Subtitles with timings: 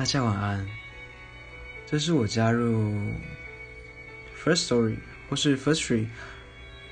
[0.00, 0.66] 大家晚安。
[1.86, 2.90] 这是我加入
[4.42, 4.96] First Story
[5.28, 6.06] 或是 First Tree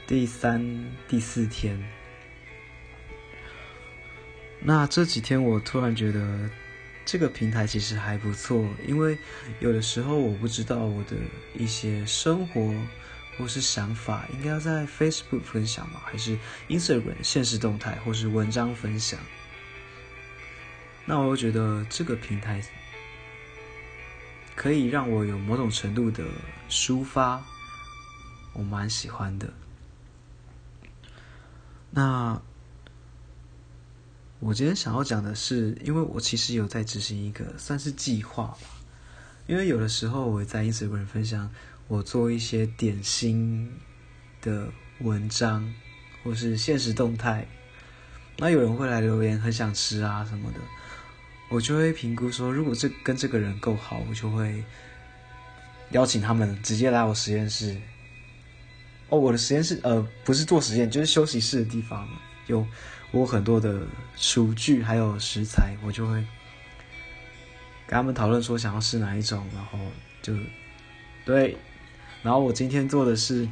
[0.06, 1.82] 第三、第四天。
[4.60, 6.50] 那这几天我突然觉得
[7.06, 9.16] 这个平台其实还不错，因为
[9.60, 11.16] 有的时候我不知道我的
[11.54, 12.74] 一些生活
[13.38, 16.02] 或是想法应该要在 Facebook 分享吗？
[16.04, 16.36] 还是
[16.68, 19.18] Instagram 现实动态或是文章分享？
[21.06, 22.62] 那我又觉得这个平台
[24.58, 26.24] 可以让我有某种程度的
[26.68, 27.40] 抒发，
[28.52, 29.48] 我蛮喜欢的。
[31.92, 32.42] 那
[34.40, 38.58] 我今天想要讲的是，因为我其实有在执行一个算是计划吧。
[39.46, 41.48] 因为有的时候我在 Instagram 分享
[41.86, 43.72] 我做一些点心
[44.42, 45.72] 的文章，
[46.24, 47.46] 或是现实动态，
[48.38, 50.58] 那有人会来留言，很想吃啊什么的。
[51.50, 54.62] 我就会评估说，如果这跟这个人够好，我就会
[55.92, 57.74] 邀请他们直接来我实验室。
[59.08, 62.06] 哦，我的实验室呃不是做实验，就是休息室的地方，
[62.48, 62.66] 有
[63.12, 63.80] 我很多的
[64.14, 66.16] 厨具还有食材，我就会
[67.86, 69.78] 跟他们讨论说想要试哪一种，然后
[70.20, 70.34] 就
[71.24, 71.56] 对，
[72.22, 73.48] 然后我今天做的是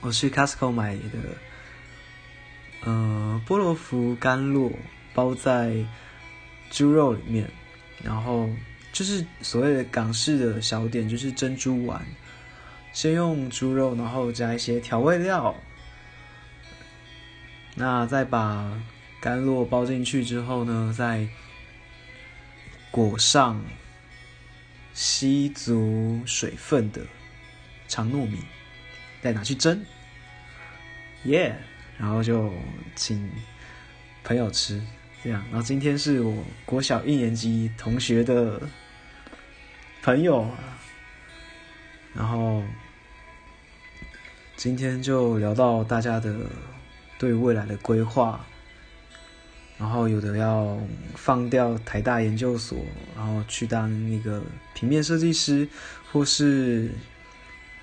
[0.00, 1.18] 我去 Costco 买的
[2.84, 4.72] 呃菠萝福甘露
[5.12, 5.84] 包在。
[6.70, 7.50] 猪肉里面，
[8.02, 8.48] 然后
[8.92, 12.04] 就是所谓的港式的小点，就是珍珠丸。
[12.92, 15.54] 先用猪肉，然后加一些调味料，
[17.74, 18.72] 那再把
[19.20, 21.28] 干酪包进去之后呢，再
[22.90, 23.62] 裹上
[24.94, 27.02] 吸足水分的
[27.86, 28.38] 长糯米，
[29.20, 29.84] 再拿去蒸，
[31.24, 31.54] 耶！
[31.98, 32.50] 然后就
[32.94, 33.30] 请
[34.24, 34.82] 朋友吃。
[35.24, 38.60] 这样，然后今天是我国小一年级同学的
[40.02, 40.48] 朋友，
[42.14, 42.62] 然后
[44.56, 46.36] 今天就聊到大家的
[47.18, 48.44] 对未来的规划，
[49.78, 50.78] 然后有的要
[51.16, 52.78] 放掉台大研究所，
[53.16, 54.40] 然后去当那个
[54.74, 55.68] 平面设计师，
[56.12, 56.90] 或是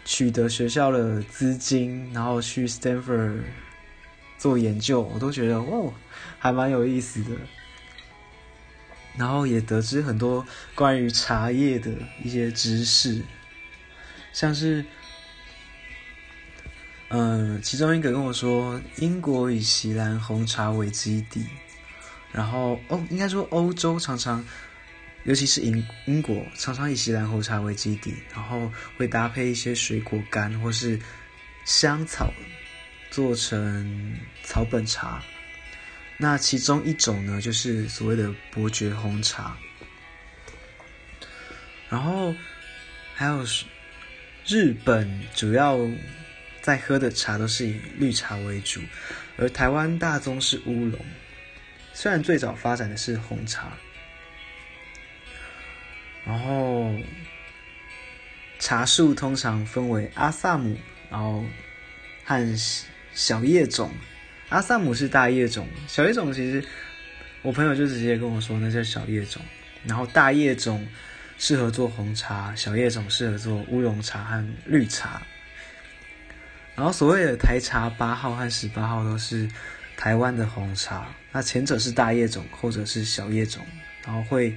[0.06, 3.42] 取得学校的资金，然后去 Stanford。
[4.38, 5.94] 做研究，我都觉得哦，
[6.40, 7.32] 还蛮有意思的。
[9.16, 11.92] 然后也得知很多关于茶叶的
[12.24, 13.22] 一些知识，
[14.32, 14.84] 像是，
[17.10, 21.46] 嗯，其中一个跟我说，英国以锡兰红茶为基底，
[22.32, 24.44] 然后哦，应该说欧洲常常，
[25.26, 31.00] 尤其是英英国常常以锡兰红茶为基底，然后会搭配一些水果干或是
[31.66, 32.34] 香草。
[33.14, 35.24] 做成草本茶，
[36.18, 39.56] 那其中一种呢，就是所谓的伯爵红茶。
[41.90, 42.34] 然后
[43.14, 43.66] 还有是
[44.48, 45.78] 日本主要
[46.64, 48.82] 在喝的茶都是以绿茶为主，
[49.38, 51.00] 而台湾大宗是乌龙。
[51.94, 53.72] 虽然最早发展的是红茶，
[56.26, 56.92] 然后
[58.58, 60.76] 茶树通常分为阿萨姆，
[61.12, 61.46] 然后
[62.26, 62.58] 和。
[63.14, 63.92] 小叶种，
[64.50, 65.68] 阿萨姆是大叶种。
[65.88, 66.64] 小叶种其实，
[67.42, 69.42] 我朋友就直接跟我说那叫小叶种。
[69.86, 70.88] 然后大叶种
[71.38, 75.22] 适合做红茶，小叶种适合做乌龙茶和绿茶。
[76.76, 79.48] 然后所谓的台茶八号和十八号都是
[79.96, 81.08] 台湾的红茶。
[81.32, 83.64] 那前者是大叶种，后者是小叶种。
[84.06, 84.56] 然后会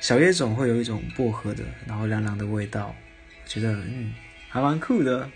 [0.00, 2.94] 小叶种会有一种薄荷的，然后凉凉的味道，
[3.46, 4.12] 觉得嗯
[4.48, 5.28] 还蛮酷的。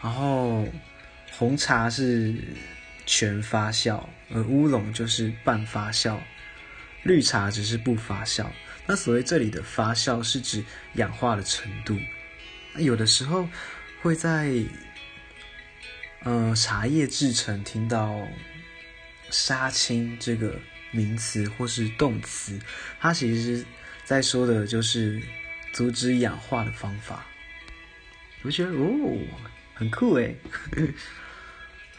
[0.00, 0.66] 然后
[1.32, 2.34] 红茶是
[3.04, 4.00] 全发酵，
[4.32, 6.18] 而乌龙就是半发酵，
[7.02, 8.46] 绿茶只是不发酵。
[8.86, 10.64] 那所谓这里的发酵是指
[10.94, 11.98] 氧化的程度。
[12.76, 13.48] 有的时候
[14.00, 14.52] 会在
[16.22, 18.26] 呃茶叶制成听到
[19.30, 20.60] 杀青这个
[20.92, 22.56] 名词或是动词，
[23.00, 23.64] 它其实
[24.04, 25.20] 在说的就是
[25.72, 27.26] 阻止氧化的方法。
[28.42, 29.18] 我觉得哦。
[29.78, 30.34] 很酷哎。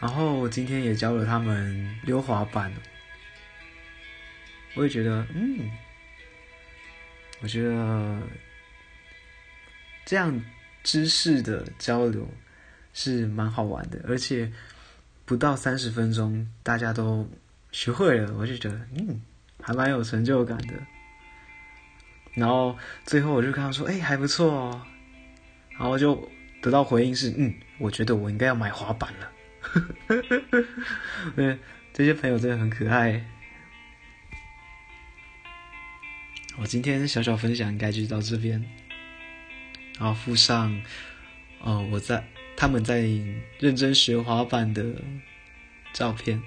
[0.02, 2.72] 然后今天也教了他们溜滑板，
[4.76, 5.70] 我也觉得，嗯，
[7.42, 8.22] 我觉得
[10.06, 10.42] 这样
[10.84, 12.28] 知识的交流
[12.94, 14.52] 是蛮好玩的，而且
[15.26, 17.30] 不到三十分钟大家都
[17.72, 19.22] 学会了，我就觉得，嗯，
[19.62, 20.74] 还蛮有成就感的。
[22.36, 24.81] 然后最后我就跟他说，哎，还不错哦，
[25.72, 26.30] 然后就。
[26.62, 29.32] 得到回应是，嗯，我觉得我应该要买滑板了。
[31.36, 31.58] 对，
[31.94, 33.26] 这些朋友真的很可爱。
[36.58, 38.64] 我今天小小分享应该就到这边，
[39.98, 40.82] 然后附上，
[41.62, 42.24] 哦，我在
[42.58, 43.08] 他们在
[43.60, 45.02] 认真学滑板的
[45.94, 46.42] 照片。